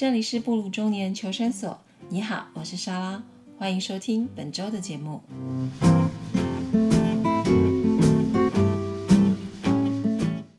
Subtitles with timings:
[0.00, 1.76] 这里是布鲁中年求生所。
[2.08, 3.20] 你好，我是莎拉，
[3.58, 5.20] 欢迎收听本周的节目。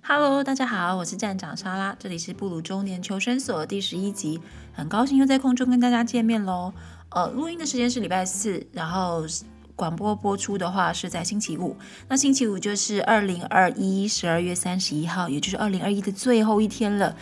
[0.01, 4.41] Hello，大家好，我是站长莎拉，这里是布鲁中年求生所第十一集，
[4.73, 6.73] 很高兴又在空中跟大家见面喽。
[7.11, 9.23] 呃，录音的时间是礼拜四，然后
[9.73, 11.77] 广播播出的话是在星期五。
[12.09, 17.15] 那星期五就是二零二一十二月三十一号，也就是二零二一的最后一天了。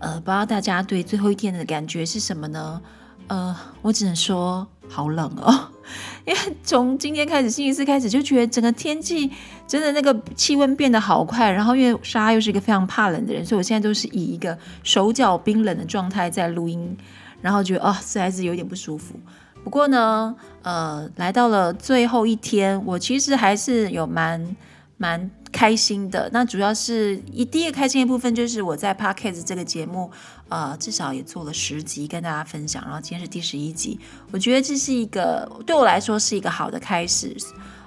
[0.00, 2.80] 呃，不知道大家对最后一天的感觉是什么呢？
[3.28, 5.68] 呃，我只能说好冷哦，
[6.26, 9.30] 因为从今天开始，星期四开始就觉得整个天气
[9.68, 11.48] 真的那个气温变得好快。
[11.48, 16.96] 然后因为莎又是一个非常怕冷的人，所以我现在都是以一个手脚冰冷的状态在录音，
[17.40, 19.14] 然后觉得哦，实在是有点不舒服。
[19.62, 24.56] 不过呢，呃，来到了最后一天，我其实还是有蛮
[24.96, 25.30] 蛮。
[25.52, 30.10] 开心的那主要是一第一个开心的部分就是我在 Podcast 这个节目，
[30.48, 33.98] 呃，至少也做了十集跟大家分享，然后今天是第十一集，
[34.30, 37.36] 我觉得这是一个对我来说是一个好的开始，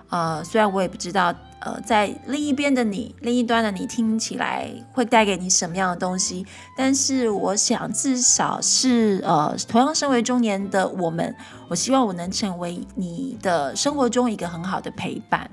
[0.09, 6.45] 呃，虽然我也不知道，呃，在另一边的你，另一端的你听起来会带给你什么样的东西，
[6.77, 11.33] 但是我想至少是呃，同样身为中年的我们，
[11.69, 15.49] 我希望我能成为你的生活中一个很好的陪伴。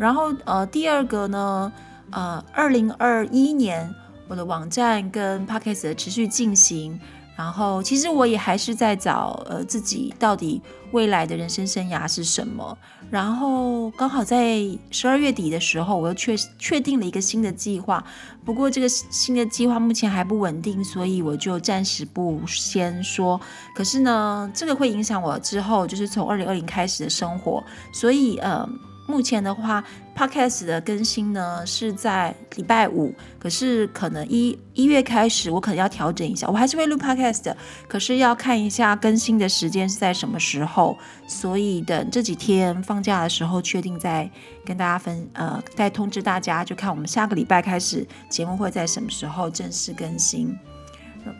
[0.00, 1.70] 然后，呃，第二个呢，
[2.10, 3.94] 呃，二零二一年
[4.28, 6.98] 我的网站跟 Podcast 的持续进行，
[7.36, 10.62] 然后其实我也还是在找，呃，自己到底
[10.92, 12.78] 未来的人生生涯是什么。
[13.10, 18.02] 然后刚好在十二月底的时候，我又确确定了一个新的计划，
[18.42, 23.38] 不过这个新的计划目前还不稳定，所以我就暂时不先说。
[23.74, 27.62] 可是呢，这个会影响我之后就是从二零二零开始的生活，
[27.92, 28.66] 所以，呃。
[29.10, 29.82] 目前的话
[30.16, 37.52] ，Podcast 的更新呢是在礼拜五，可是可能一一月开始，我可能要调整一下，我还是会录 Podcast，
[37.88, 44.30] 可是要看一下更新的时间是在什么时候，所以等这几天放假的时候，确定再
[44.64, 50.56] 跟大家分，呃，再通知大家，就看我们下个礼拜开始节目会在什么时候正式更新。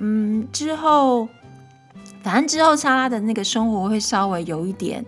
[0.00, 1.28] 嗯，之后，
[2.22, 5.04] 反正之后莎拉的那个生活会稍微有一点。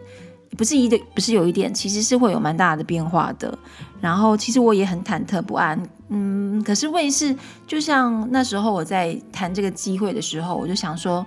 [0.56, 3.56] 不是一点，不是有一点，其实是会有蛮大的变化的。
[4.00, 6.62] 然后，其实我也很忐忑不安，嗯。
[6.62, 7.34] 可是问题是，
[7.66, 11.24] 就像那时候我在谈这个机会的时候，我就想说，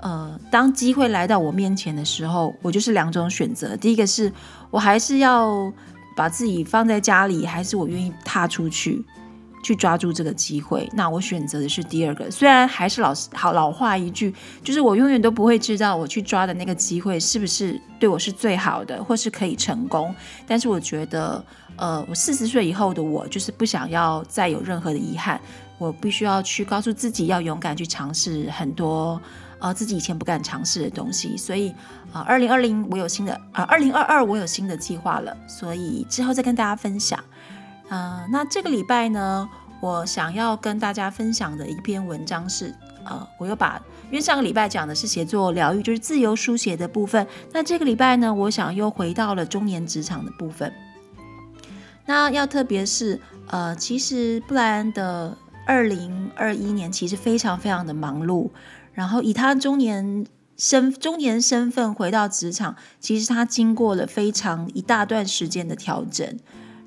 [0.00, 3.76] 呃，当机会来到我面前的时候，我就是两种选择。
[3.76, 4.32] 第一个是
[4.70, 5.72] 我还是要
[6.16, 9.04] 把自己放在家里，还是我愿意踏出去。
[9.62, 12.30] 去抓住这个机会，那我选择的是第二个。
[12.30, 20.14] 虽然还是老好老话一句，就是我永远都不会知道我去抓的那个机会是不是对我是最好的，或是可以成功。
[20.46, 21.44] 但是我觉得，
[21.76, 25.40] 呃，我四十岁以后的我，就是不想要再有任何的遗憾。
[25.78, 29.20] 我必须要去告诉自己，要勇敢去尝试很多
[29.60, 31.36] 呃自己以前不敢尝试的东西。
[31.36, 31.72] 所以
[32.12, 37.22] 啊，二零二零我有新的啊，二零二二我有新的计划了，所以之后再跟大家分享。
[37.88, 39.48] 呃，那这个礼拜呢，
[39.80, 47.26] 我想要跟大家分享的一篇文章是，呃，我又把，因为上个礼拜讲的是写作疗愈，就是自由书写的部分。
[47.50, 50.70] 那这个礼拜呢，我想又回到了中年职场的部分。
[52.04, 55.34] 那要特别是，呃，其实布莱恩的
[55.66, 58.50] 二零二一年其实非常非常的忙碌，
[58.92, 60.26] 然后以他中年
[60.58, 66.38] 身中年身份回到职场，其实他经过了非常一大段时间的调整，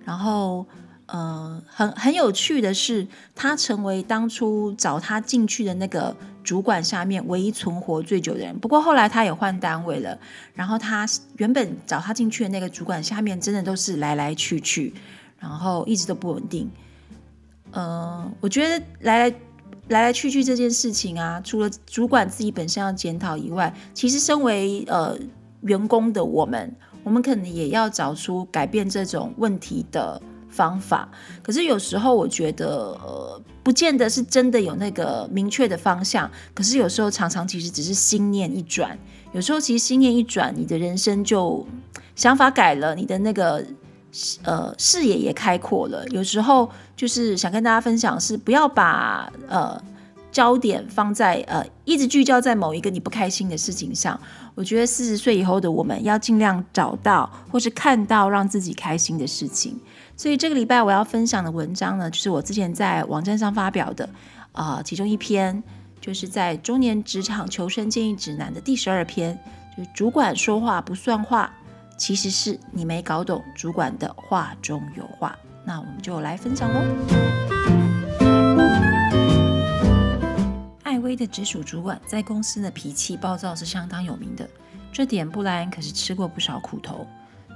[0.06, 0.68] 然后。
[1.14, 3.06] 呃，很很有趣的是，
[3.36, 8.58] 他成为当初找他进去的那个主管下面唯一存活最久的人。
[8.60, 10.18] 不过后来他也换单位了，
[10.54, 11.06] 然后他
[11.36, 14.94] 原本找他进去的那个主管下面真的都是来来去去，
[15.38, 16.72] 然后一直都不稳定。
[17.72, 19.36] 呃，我觉得来来
[19.90, 25.20] 来来去去这件事情啊，除了主管自己本身要检讨以外，其实身为呃
[25.64, 26.74] 员工的我们，
[27.04, 30.22] 我们可能也要找出改变这种问题的。
[30.52, 31.08] 方法，
[31.42, 36.30] 可是有时候我觉得，呃，不见得是真的有那个明确的方向。
[36.54, 38.98] 可是有时候常常其实只是心念一转，
[39.32, 41.66] 有时候其实心念一转，你的人生就
[42.16, 43.66] 想法改了，你的那个
[44.44, 46.06] 呃视野也开阔了。
[46.10, 49.82] 有时候就是想跟大家分享是，不要把呃
[50.32, 54.20] 焦点放在呃一直聚焦在某一个你不开心的事情上。
[54.54, 59.80] 我觉得四十岁以后的我们要尽量找到或是看到让自己开心的事情。
[60.22, 64.08] 所以这个礼拜我要分享的文章呢，就是我之前在网站上发表的，
[64.52, 65.64] 啊，其中一篇
[66.00, 69.36] 就是在中年职场求生建议指南的第十二篇，
[69.76, 71.52] 就是主管说话不算话，
[71.98, 75.36] 其实是你没搞懂主管的话中有话。
[75.66, 76.80] 那我们就来分享喽。
[80.84, 84.48] 艾薇薇的直属主管在公司的脾气暴躁是相当有名的，
[84.94, 87.08] 这点布莱恩可是吃过不少苦头。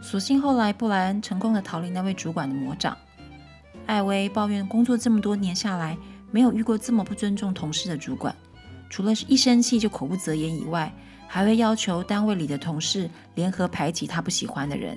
[0.05, 2.95] 所幸后来布莱恩成功的逃离那位主管的魔掌。
[3.87, 5.97] 艾薇抱怨工作这么多年下来，
[6.29, 8.33] 没有遇过这么不尊重同事的主管，
[8.87, 10.93] 除了是一生气就口不择言以外，
[11.27, 14.95] 还会要求单位里的同事联合排挤他不喜欢的人。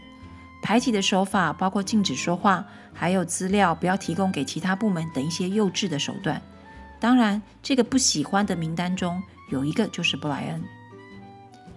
[0.62, 2.62] 排挤的手法包括禁止说话，
[2.92, 6.40] 还有资料不要提供给其他部门等一些幼稚的手段。
[7.00, 10.62] 当然，这个不喜欢的名单中有一个就是布莱恩。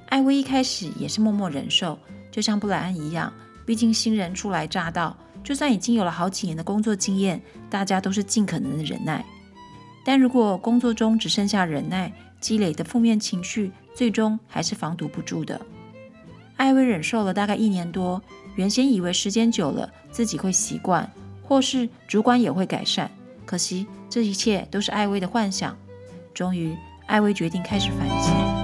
[0.10, 1.98] 艾薇一开始也是默默忍受，
[2.31, 3.31] 就像布莱恩一样，
[3.66, 9.24] 毕竟新人初来乍到，就算已经有了好几年的工作经验，大家都是尽可能的忍耐。
[10.04, 15.60] 但如果工作中只剩下忍耐，积累的负面情绪最终还是防堵不住的。
[16.57, 18.22] 艾薇忍受了大概一年多。
[18.56, 21.10] 原先以为时间久了自己会习惯，
[21.42, 23.10] 或是主管也会改善，
[23.45, 25.75] 可惜这一切都是艾薇的幻想。
[26.33, 26.75] 终于，
[27.07, 28.60] 艾薇决定开始反击。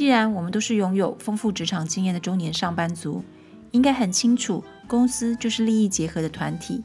[0.00, 3.22] 既然我们都是拥有丰富职场经验的中年上班族，
[3.70, 6.82] 应该很清楚，公司就是利益结合的团体，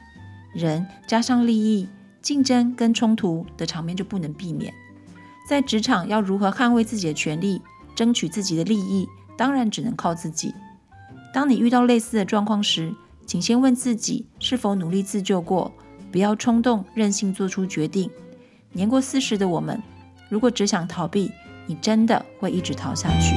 [0.52, 1.88] 人加上利益
[2.20, 4.70] 竞争跟冲突的场面就不能避免。
[5.48, 7.62] 在职场要如何捍卫自己的权利，
[7.94, 9.08] 争取自己的利益？
[9.34, 10.54] 当然只能靠自己。
[11.32, 15.72] 当你遇到类似的状况时，请先问自己是否努力自救过，
[16.12, 18.10] 不要冲动任性做出决定。
[18.72, 19.82] 年过四十的我们，
[20.28, 21.32] 如果只想逃避，
[21.66, 23.34] 你真的会一直逃下去。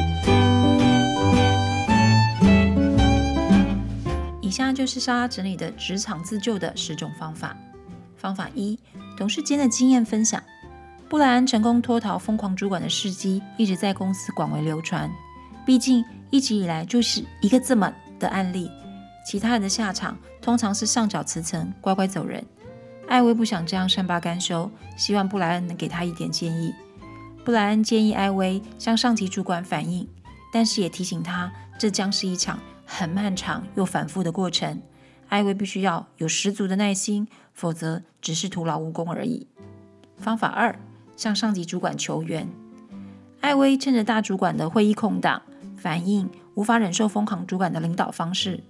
[4.41, 7.55] 以下就是莎拉整理的职场自救的十种方法。
[8.17, 8.77] 方法一：
[9.17, 10.41] 同事间的经验分享。
[11.07, 15.09] 布莱恩成功脱逃疯狂主管的事迹，一直在公司广为流传。
[15.65, 18.69] 毕竟一直以来就是一个这么的案例，
[19.25, 22.43] 其他人的下场通常是上缴辞呈，乖乖走人。
[23.07, 26.73] 艾薇不想这样善罢甘休，希望布莱恩能给他一点建议。
[27.50, 30.07] 布莱恩建议艾薇向上级主管反映，
[30.54, 34.80] 但是也提醒他，这将是一场很漫长又反复的过程。
[35.30, 39.48] 艾薇必须要有十足的耐心，否则只是徒劳无功而已。
[40.19, 40.78] 方法二，
[41.18, 42.48] 向上级主管求援。
[43.42, 45.42] 艾薇趁着大主管的会议空档。
[45.75, 48.63] 反映无法忍受疯狂主管的领导方式。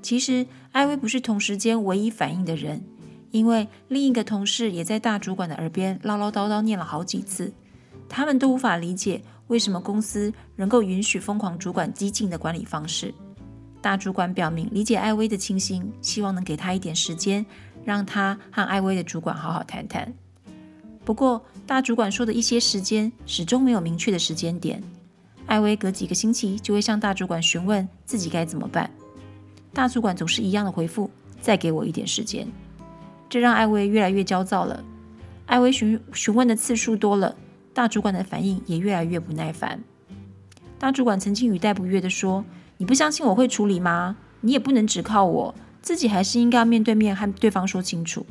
[0.00, 2.82] 其实，艾薇不是同时间唯一反应的人，
[3.30, 7.52] 因为另一个同事也在大主管的耳边唠唠叨叨念了好几次。
[8.14, 13.14] 他们都无法理解为什么公司能够允许疯狂主管激进的管理方式。
[13.80, 17.44] 大主管表明理解艾薇的清心，希望能给他一点时间，
[17.86, 20.12] 让他和艾薇的主管好好谈谈。
[21.06, 24.82] 不过，大主管说的一些时间始终没有明确的时间点。
[25.46, 28.90] 艾薇隔几个星期就会向大主管询问自己该怎么办，
[29.72, 31.10] 大主管总是一样的回复
[31.40, 32.46] ：“再给我一点时间。”
[33.30, 34.84] 这让艾薇越来越焦躁了。
[35.46, 37.34] 艾薇询询问的次数多了，
[37.74, 39.82] 大主管的反应也越来越不耐烦。
[40.78, 42.44] 大主管曾经语带不悦地说
[42.78, 44.16] ：“你不相信我会处理吗？
[44.40, 48.26] 你也不能只靠我，自己还是应该要面对面和对方说清楚。”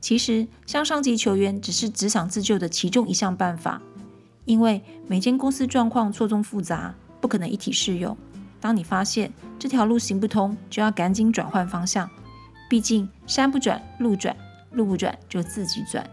[0.00, 3.82] 其实，向上级求援只是职场自救的其中一项办法。
[4.46, 8.16] 因为每间公司状况错综复杂，不可能一体适用。
[8.58, 12.08] 当你发现这条路行不通，就要赶紧转换方向。
[12.68, 14.34] 毕竟山不转路转，
[14.72, 16.08] 路不转就自己转。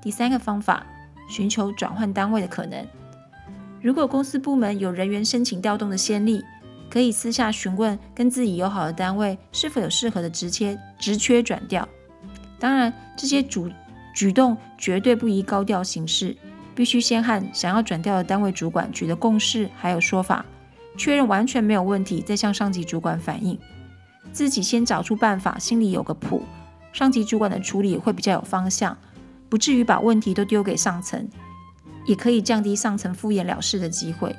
[0.00, 0.86] 第三个方法，
[1.28, 2.84] 寻求转换单位的可能。
[3.80, 6.42] 如果公司部门有人员申请调动的先例，
[6.90, 11.88] 可以私下询问跟自己友好的单位是否有适合的职缺职缺转调。
[12.58, 13.70] 当然，这些主
[14.14, 16.36] 举动绝对不宜高调行事。
[16.74, 20.46] 必须先和想要转调的单位主管取得共识，还有说法，
[20.96, 23.58] 确认完全没有问题，再向上级主管反映。
[24.30, 26.44] 自己先找出办法，心里有个谱，
[26.92, 28.96] 上级主管的处理会比较有方向，
[29.48, 31.28] 不至于把问题都丢给上层，
[32.06, 34.34] 也可以降低上层敷衍了事的机会。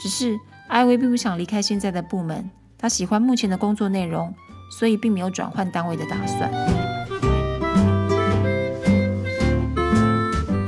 [0.00, 0.38] 只是
[0.68, 4.34] 艾薇并不想离开现在的部门，他喜欢目前的工作内容，
[4.78, 6.50] 所以并没有转换单位的打算。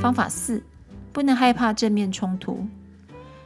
[0.00, 0.62] 方法四。
[1.10, 2.68] 不能害怕正面冲突，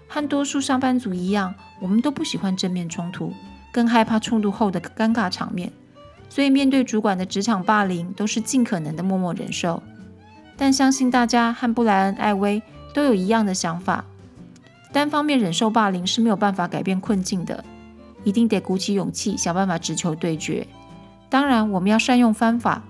[0.07, 3.33] 和多数上班族一样，我们都不喜欢正面冲突，
[3.73, 5.73] 更害怕冲突后的尴尬场面。
[6.29, 9.83] 所以，面对主管的职场霸凌，都是尽可能的默默忍受。
[10.57, 12.63] 但相信大家和布莱恩·艾薇
[12.95, 14.05] 都有一样的想法：
[14.93, 17.65] 单方面忍受霸凌是没有办法改变困境的，
[18.25, 20.67] 一定得鼓起勇气，想办法直球对决。
[21.29, 22.83] 当然，我们要善用方法，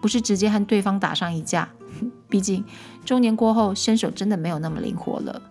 [0.00, 1.68] 不是直接和对方打上一架。
[2.30, 2.64] 毕竟，
[3.04, 5.42] 中年过后，身手真的没有那么灵活了。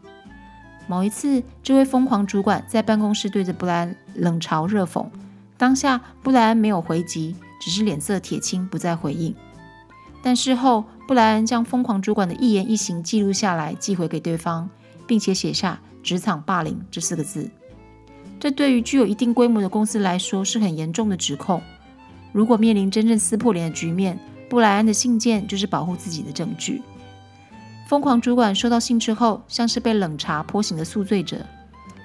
[0.88, 5.06] 某一次，这位疯狂主管在办公室对着布莱恩冷嘲热讽，
[5.56, 9.36] 当下布莱恩没有回击，只是脸色铁青，不再回应。
[10.24, 14.70] 但事后，布莱恩将疯狂主管的一言一行记录下来，寄回给对方，
[15.08, 17.50] 并且写下“职场霸凌”这四个字。
[18.40, 21.60] 这对于具有一定规模的公司来说是很严重的指控。
[22.32, 24.20] 如果面临真正撕破脸的局面，
[24.52, 26.84] 布莱恩的信件就是保护自己的证据。
[27.88, 31.44] 疯狂主管收到信之后，像是被冷茶泼醒的宿醉者，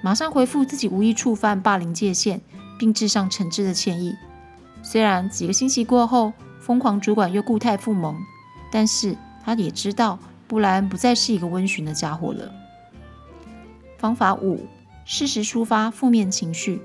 [0.01, 2.41] 马上回复自己无意触犯霸凌界限，
[2.79, 4.15] 并致上诚挚的歉意。
[4.81, 8.17] 虽然几个星期过后，疯狂主管又固态复萌，
[8.71, 12.51] 但是他也知道布莱恩不再是一个温驯的家伙了。
[13.97, 14.67] 方法五。
[15.07, 16.81] 适时抒发负面情绪。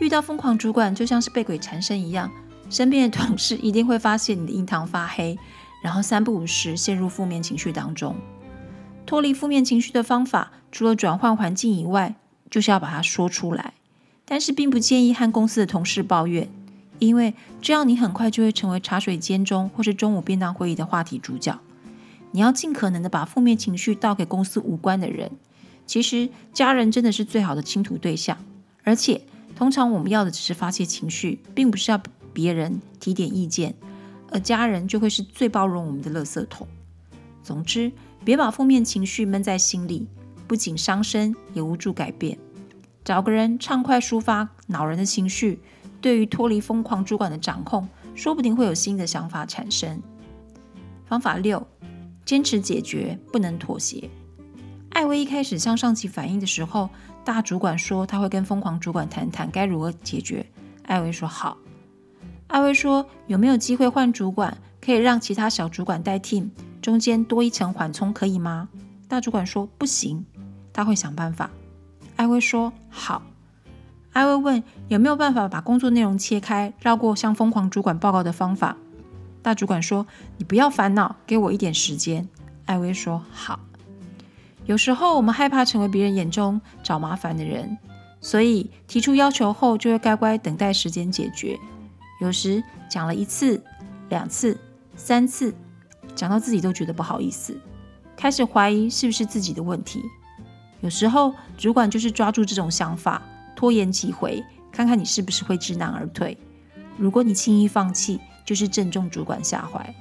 [0.00, 2.28] 遇到疯狂主管，就像是被鬼缠身一样，
[2.68, 5.38] 身边的同事一定会发现你的印堂发黑，
[5.84, 8.16] 然后三不五时陷入负面情绪当中。
[9.06, 12.16] 脱离负面情绪的方法，除了转换环境以外，
[12.50, 13.74] 就是要把它说出来。
[14.24, 16.50] 但是，并不建议和公司的同事抱怨，
[16.98, 21.58] 因为这样你很快就会成为茶水间中或是中午便当会议的话题主角。
[22.32, 25.30] 你要尽可能的把负面情绪倒给公司无关的人。
[25.86, 28.36] 其实家人真的是最好的倾吐对象，
[28.84, 29.22] 而且
[29.56, 31.98] 通常我们要的只是发泄情绪，并不是要
[32.34, 33.74] 别人提点意见，
[34.30, 36.68] 而家人就会是最包容我们的垃圾桶。
[37.42, 37.90] 总之，
[38.22, 40.06] 别把负面情绪闷在心里，
[40.46, 42.38] 不仅伤身，也无助改变。
[43.02, 45.58] 找个人畅快抒发恼人的情绪，
[46.00, 50.00] 对于脱离疯狂主管的掌控，说不定会有新的想法产生。
[51.06, 51.66] 方法六：
[52.24, 54.08] 坚持解决，不能妥协。
[54.90, 56.90] 艾薇一开始向上级反映的时候，
[57.24, 60.44] 大主管说他会跟疯狂主管谈谈该如何解决。
[60.84, 61.56] 艾薇说好。
[62.48, 66.50] 艾薇说有没有机会换主管，可以让其他小主管代替，
[66.80, 68.68] 中间多一层缓冲，可以吗？
[69.06, 70.24] 大主管说不行，
[70.72, 71.50] 他会想办法。
[72.16, 73.22] 艾薇说好。
[74.18, 78.76] 艾薇问有没有办法把工作内容切开，绕过向疯狂主管报告的方法。
[79.42, 80.04] 大主管说
[80.38, 82.28] 你不要烦恼，给我一点时间。
[82.66, 83.60] 艾薇说好。
[84.66, 87.78] 有时候我们害怕成为别人眼中找麻烦的人，
[88.20, 91.56] 所以提出要求后就会乖乖等待时间解决。
[92.20, 92.60] 有时
[92.90, 93.62] 讲了一次、
[94.08, 94.58] 两次、
[94.96, 95.54] 三次，
[96.16, 97.56] 讲到自己都觉得不好意思，
[98.16, 100.02] 开始怀疑是不是自己的问题。
[100.80, 103.22] 有时候主管就是抓住这种想法，
[103.58, 106.38] 拖延几回，看看你是不是会知难而退。
[106.96, 109.92] 如果你轻易放弃，就是正中主管下怀。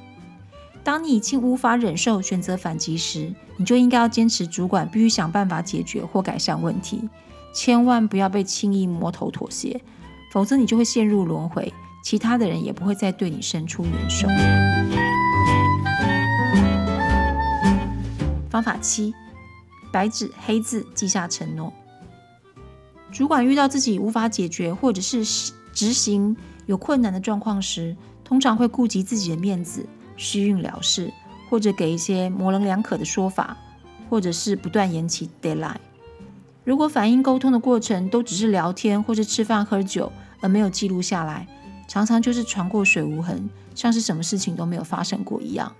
[0.83, 7.09] 当你已经无法忍受选择反击时，你就应该要坚持，主管必须想办法解决或改善问题，
[7.51, 9.81] 千万不要被轻易摸头妥协，
[10.31, 11.73] 否则你就会陷入轮回，
[12.03, 14.27] 其他的人也不会再对你伸出援手。
[18.51, 19.15] 方法七：
[19.91, 21.73] 白纸黑字记下承诺。
[23.17, 25.25] 主管遇到自己无法解决或者是
[25.74, 29.83] 执行有困难的状况时，通常会顾及自己的面子。
[30.17, 31.12] 虚运了事，
[31.50, 33.57] 或者给一些模棱两可的说法，
[34.07, 35.77] 或者是不断延期 deadline。
[36.63, 41.47] 如果反映沟通的过程都只是聊天或者吃饭喝酒，而没有记录下来，
[41.88, 45.74] 常常就是船过水无痕，像是什么事情都没有发生过一样。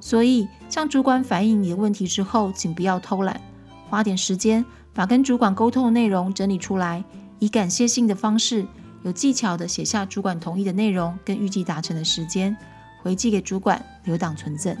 [0.00, 3.40] 所以，向主管反映你的问题之后，请不要偷懒，
[3.88, 4.64] 花点时间
[4.96, 7.04] 把跟主管沟通的内容整理出来，
[7.38, 8.66] 以感谢信的方式，
[9.02, 12.56] 有技巧的写下主管同意的内容跟预计达成的时间。
[13.02, 14.76] 回寄给主管，留档存证。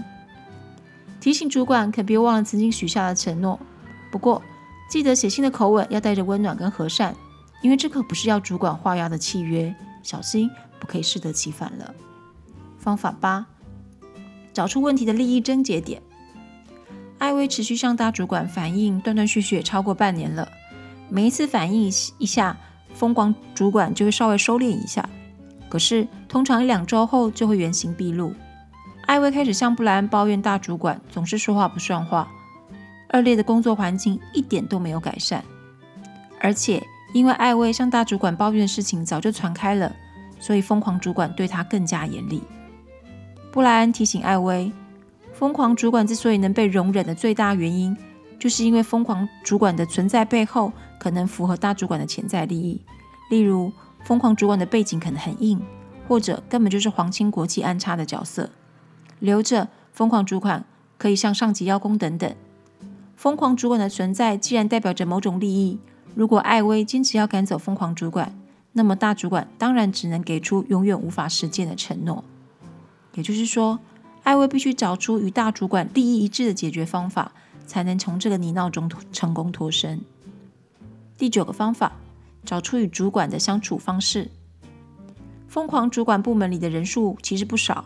[1.20, 3.60] 提醒主管可别忘了曾经许下的承诺。
[4.10, 4.42] 不过，
[4.90, 7.14] 记得写信的口吻要带着温暖跟和善，
[7.62, 11.94] 因为这可不是要主管画押的契约，小心不可以适得其反了。
[12.78, 13.46] 方法八：
[14.52, 16.02] 找出问题的利益症结点。
[17.18, 20.48] 艾薇持续向大主管反映，断断续续超过半年了。
[21.08, 22.56] 每一次反映一下，
[22.94, 25.08] 疯狂主管就会稍微收敛一下。
[25.68, 28.32] 可是，通常一两周后就会原形毕露。
[29.06, 32.28] 艾薇开始向布莱恩抱怨大主管总是说话不算话，
[33.12, 35.42] 恶劣的工作环境一点都没有改善。
[36.40, 36.82] 而且，
[37.14, 39.94] 因为艾薇向大主管抱怨的事情早就传开了，
[40.38, 42.42] 所以疯狂主管对他更加严厉。
[43.52, 44.70] 布莱恩提醒艾薇，
[45.38, 47.94] 疯狂主管之所以能被容忍的最大原因，
[48.38, 52.80] 就是因为疯狂主管的存在背后可能符合大主管的潜在利益，
[53.30, 53.70] 例如。
[54.04, 55.60] 疯狂主管的背景可能很硬，
[56.06, 58.48] 或者根本就是皇亲国戚安插的角色，
[59.18, 60.64] 留着疯狂主管
[60.96, 62.32] 可以向上级邀功等等。
[63.16, 65.80] 疯狂主管的存在既然代表着某种利益，
[66.14, 68.32] 如果艾薇坚持要赶走疯狂主管，
[68.74, 72.22] 那么大主管当然只能给出永远无法实践的承诺。
[73.14, 73.80] 也就是说，
[74.26, 77.30] 艾薇必须找出与大主管利益一致的解决方法，
[77.64, 80.00] 才能从这个泥淖中成功脱身。
[81.16, 81.92] 第九个方法。
[82.46, 84.30] 找出与主管的相处方式。
[85.48, 87.84] 疯狂主管部门里的人数其实不少，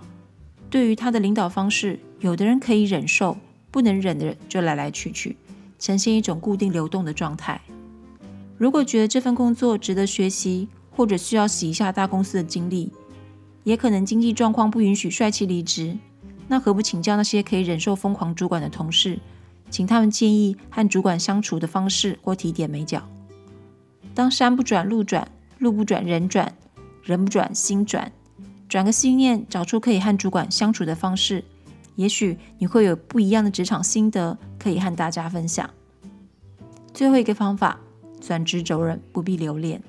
[0.68, 3.38] 对于他的领导方式，有的人可以忍受，
[3.70, 5.38] 不能忍的人就来来去去，
[5.78, 7.59] 呈现一种固定流动的状态。
[8.59, 12.92] 如果觉得这份工作值得学习，或者需要洗一下大公司的经历，
[13.64, 15.97] 也可能经济状况不允许帅气离职，
[16.50, 19.21] 那何不请教那些可以忍受疯狂主管的同事，
[19.71, 23.09] 请他们建议和主管相处的方式或提点眉角。
[24.16, 26.52] 当山不转路转，路不转人转，
[27.04, 28.11] 人不转心转，
[28.69, 31.45] 转个心念，找出可以和主管相处的方式，
[31.95, 35.71] 也许你会有不一样的职场心得可以和大家分享。
[36.92, 37.78] 最后一个方法，
[38.21, 39.80] 转职走人不必留恋。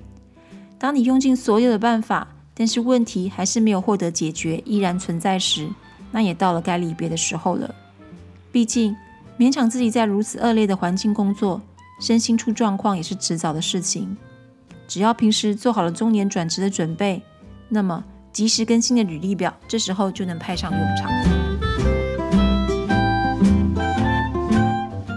[0.78, 5.68] 当你用尽所有的办法，但是问题还是没有获得解决，依然存在时，
[6.12, 7.74] 那也到了该离别的时候了。
[8.52, 8.94] 毕竟，
[9.36, 11.60] 勉强自己在如此恶劣的环境工作，
[12.00, 14.16] 身心出状况也是迟早的事情。
[14.86, 17.22] 只要平时做好了中年转职的准备，
[17.68, 21.10] 那么及时更新的履历表，这时候就能派上用场。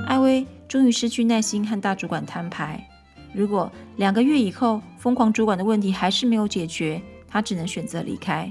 [0.08, 2.88] 艾薇终于失去耐心和大主管摊牌。
[3.34, 8.50] 如果两个月以后疯狂主管的问题还是没有解决，他只能选择离开。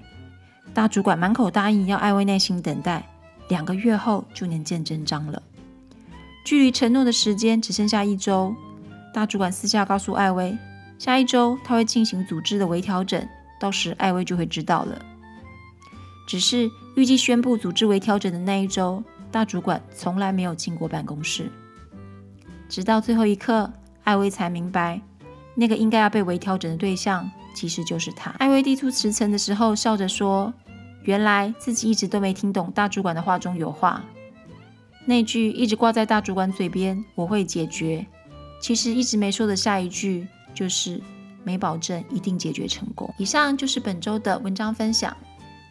[0.74, 3.08] 大主管满口答应要艾薇耐心等待，
[3.48, 5.40] 两个月后就能见真章了。
[6.44, 8.54] 距离承诺的时间只剩下一周，
[9.14, 10.58] 大主管私下告诉艾薇，
[10.98, 13.26] 下一周他会进行组织的微调整，
[13.60, 15.00] 到时艾薇就会知道了。
[16.26, 21.50] 只是预计宣布组织微调整的那一周，大主管从来没有进过办公室，
[22.68, 23.72] 直到最后一刻。
[24.04, 25.00] 艾薇才明白，
[25.54, 28.30] 那个应该要被微调整的对象其实就是他。
[28.32, 30.52] 艾薇递出辞呈的时候，笑着说
[31.04, 34.02] ：“原来自己一直都没听懂大主管的话中有话。
[35.06, 38.06] 那句一直挂在大主管嘴边‘我会解决’，
[38.60, 41.00] 其实一直没说的下一句就是
[41.44, 45.14] ‘没保证一定解决成功’。”以上就是本周的文章分享，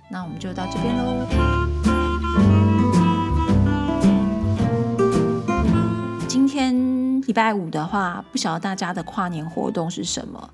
[0.09, 1.27] 那我们就到这边喽。
[6.27, 6.93] 今天。
[7.25, 10.49] 礼拜五的话，不晓得大家的跨年活动是什么？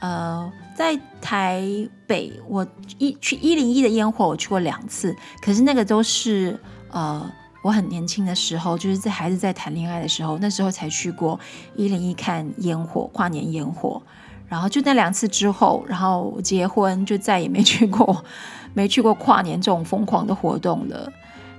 [0.00, 1.62] 呃，在台
[2.06, 2.66] 北，我
[2.98, 6.58] 一去一零一的烟火，我去过两次，可是那个都是
[6.90, 7.30] 呃
[7.62, 11.38] 我很年轻的时候，就是在孩子在谈恋爱的时候，那时候才去过
[11.74, 14.00] 一零一看烟火，跨年烟火。
[14.48, 18.24] 然后就那两次之后，然后结婚就再也没去过，
[18.72, 21.12] 没去过跨年这种疯狂的活动了。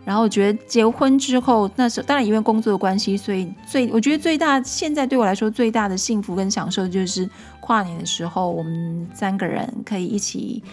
[0.09, 10.63] 然后我觉得结婚之后，那时候当然因为工作的关系，所以最我觉得最大现在对我来说最大的幸福跟享受就是跨年的时候，我们三个人可以一起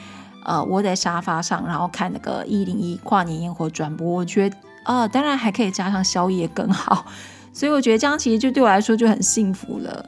[0.43, 4.09] 呃窝在沙发上，然后看那个一零一跨年烟火转播。
[4.09, 7.05] 我觉得啊，当然还可以加上宵夜更好，
[7.53, 10.07] 所以我觉得这样其实就对我来说就很幸福了。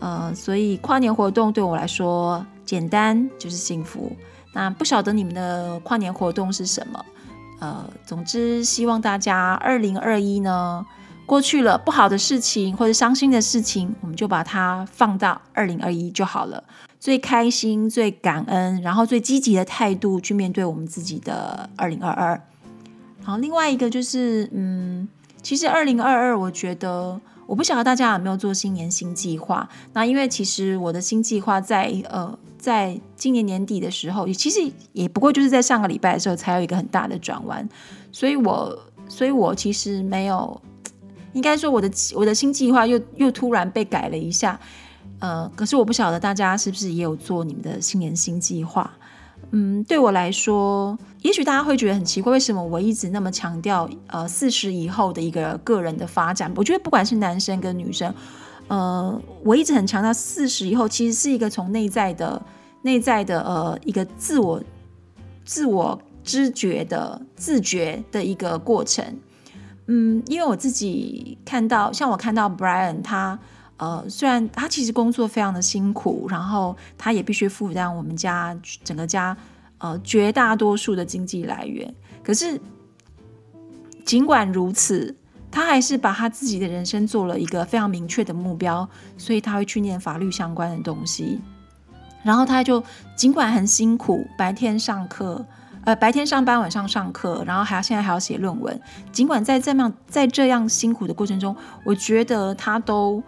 [0.00, 4.12] 呃，所以跨年活动对我来说简单就是幸福。
[4.52, 7.02] 那不晓得你们的跨年活动是什么？
[7.58, 10.84] 呃，总之，希望大家二零二一呢
[11.26, 16.62] 过去了，不好的事情或者伤心的事情，我们就把它放到二零二一就好了。
[16.98, 22.40] 最开心、最感恩，然后最积极的态度去面对我们自己的二零二二。
[23.22, 25.08] 好，另外一个就是，嗯，
[25.42, 27.20] 其实二零二二，我觉得。
[27.48, 29.66] 我不晓得大家有没有做新年新计划？
[29.94, 34.60] 那因为其实我的新计划在呃，在今年年底的时候，其实
[34.92, 37.66] 也不过就是在上个礼拜的时候才有一个很大的转弯，
[38.12, 40.60] 所以我所以我其实没有，
[41.32, 44.58] 应该说我的我的新计划又又突然被改了一下，
[45.20, 48.90] 呃，可是我不晓得大家是不是也有做你们的新年新计划？
[49.50, 56.52] 嗯，对我来说，也许大家会觉得很奇怪，为什么我一直那么强调呃四十以后的一个个人的发展？
[56.54, 58.12] 我觉得不管是男生跟女生，
[58.68, 62.40] 呃，我一直很强调四十以后其实是一个从内在的、
[62.82, 64.62] 内在的呃一个自我、
[65.44, 69.04] 自我知觉的自觉的一个过程。
[69.86, 73.38] 嗯，因为我自己看到，像我看到 Brian 他。
[73.80, 78.52] 呃，虽然他其实工作非常的辛苦，然后他也必须负担我们家
[78.82, 79.36] 整个家
[79.78, 81.94] 呃绝大多数的经济来源。
[82.20, 82.60] 可是
[84.04, 85.14] 尽管如此，
[85.58, 91.40] 他还是把他自己的人生做了一个非常明确的目标，所以他会去念法律相关的东西。
[92.22, 92.82] 然后他就
[93.16, 95.44] 尽管很辛苦，白天上课，
[95.84, 98.80] 呃，白天上班，晚上上课，然后还要现在还要写论文。
[99.10, 103.22] 尽管在这样在这样辛苦的过程中，我觉得他都。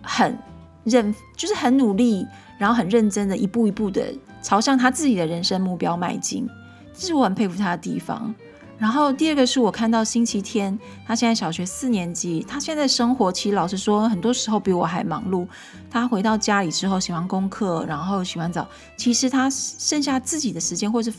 [0.00, 0.38] 很
[0.84, 4.02] 认，就是很努力，然后很认真的一步一步的
[4.40, 6.48] 朝向他自己的人生目标迈进，
[6.94, 8.34] 这是我很佩服他的地方。
[8.78, 15.46] 然后第二个是我看到星期天，他现在小学四年级，他现在生活其实老实说，很多时候比我还忙碌。
[15.90, 21.12] 他回到家里之后写完功课，然后洗完澡，其实他剩下自己的时间，或是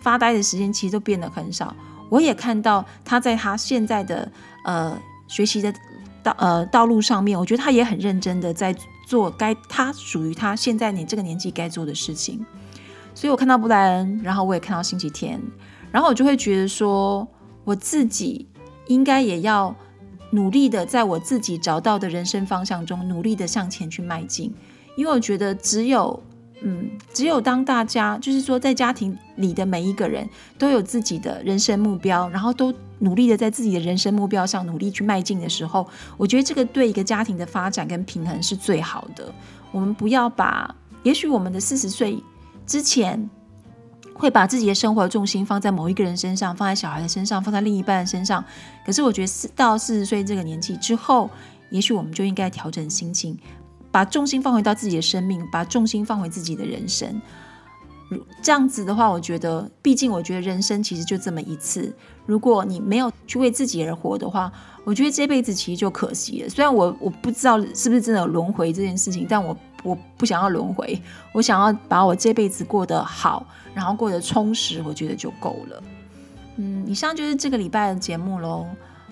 [0.00, 1.74] 发呆的时间其实都变得很少。
[2.08, 4.30] 我也看到他在他现在的
[4.64, 5.72] 呃学习的
[6.24, 8.74] 道呃道路上面，我觉得他也很认真的在
[9.06, 12.44] 做该他属于他现在你这个年纪该做的事情。
[13.14, 15.40] 所以我看到布莱恩，然后我也看到星期天，
[15.96, 17.26] 然后我就会觉得说，
[17.64, 18.46] 我自己
[18.86, 19.74] 应该也要
[20.32, 24.52] 努力的在我自己找到的人生方向中努力的向前去迈进，
[24.94, 26.22] 因为我觉得只有。
[26.62, 30.28] 嗯，只有当大家就是说，在家庭里的每一个人
[30.58, 39.32] 都有自己的人生目标，然后都努力的在自己的人生目标上努力去迈进的时候，我觉得这个对一个家庭的发展跟平衡是最好的。
[39.70, 42.18] 我们不要把，也许我们的四十岁
[42.66, 43.28] 之前
[44.18, 48.44] 会把自己的生活重心放在某一个人身上，放在小孩的身上，放在另一半的身上。
[48.84, 51.30] 可是我觉得四到四十岁这个年纪之后，
[51.70, 53.38] 也许我们就应该调整心情。
[53.90, 57.20] 把重心放回到自己的生命，把重心放回自己的人生。
[58.40, 61.92] 这样子的话，我觉得，毕竟我觉得人生其实就这么一次。
[62.24, 64.52] 如果你没有去为自己而活的话，
[64.84, 66.48] 我觉得这辈子其实就可惜了。
[66.48, 71.00] 虽然我我不知道是不是真的有轮回这件事情，但我我不想要轮回，
[71.32, 73.44] 我想要把我这辈子过得好，
[73.76, 75.82] 然后过得充实，我觉得就够了。
[76.56, 78.66] 嗯，以上就是这个礼拜的节目喽。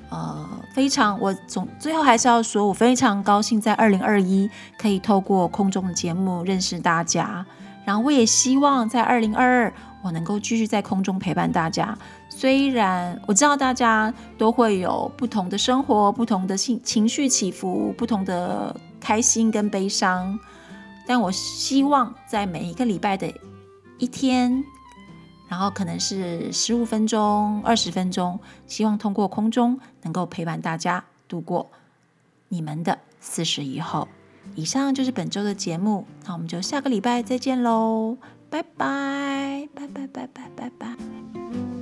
[0.09, 4.48] 呃，非常，我总最后还是要说，我非常高兴在二零二一
[4.79, 7.44] 可以透过空中的节目认识大家，
[7.85, 11.96] 然后我也希望在二零二二我能够继续在空中陪伴大家。
[12.31, 20.38] 虽然我知道大家都会有不同的生活、不同的情情绪起伏、不同的开心跟悲伤，
[21.07, 23.31] 但我希望在每一个礼拜的
[24.05, 24.62] 一天。
[25.47, 31.71] 然后可能是十五分钟、二十分钟，希望通过空中能够陪伴大家度过
[32.49, 34.09] 你们的四十以后。
[34.57, 38.17] 以上就是本周的节目，那我们就下个礼拜再见喽，
[38.51, 41.74] 拜拜，拜拜，拜拜，拜拜。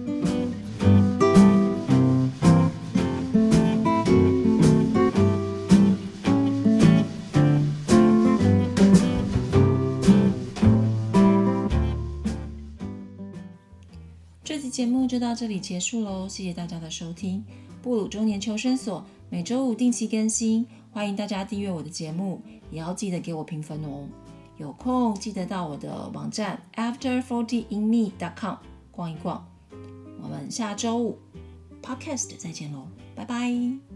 [14.82, 17.44] 节目就到这里结束喽，谢谢大家的收听。
[17.80, 22.42] 布鲁中年求生所每周五定期更新，欢迎大家订阅我的节目，
[22.72, 24.08] 也要记得给我评分哦。
[24.56, 28.56] 有空记得到我的网站 afterfortyinme.com
[28.90, 29.46] 逛一逛。
[30.20, 31.16] 我们下周五
[31.80, 33.91] podcast 再见喽，拜拜。